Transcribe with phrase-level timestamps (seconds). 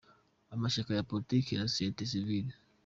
[0.53, 2.51] Amashyaka ya politiki na société civile